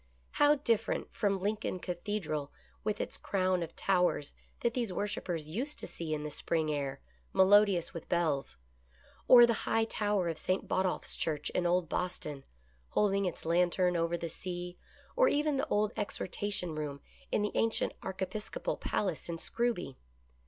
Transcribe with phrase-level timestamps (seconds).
[0.31, 2.51] How different from Lincoln Cathedral
[2.83, 7.01] with its crown of towers that these worshipers used to see in the spring air,
[7.35, 8.57] melodi ous with bells;
[9.27, 10.67] or the high tower of St.
[10.67, 12.43] Botolph's Church in old Boston,
[12.89, 14.75] holding its lantern over the sea,
[15.15, 19.97] or even the old exhortation room in the ancient archiepiscopal palace in Scrooby